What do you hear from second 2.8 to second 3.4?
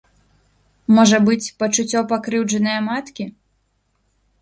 маткі?